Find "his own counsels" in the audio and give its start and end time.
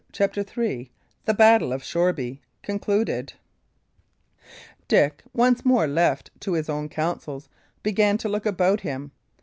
6.53-7.49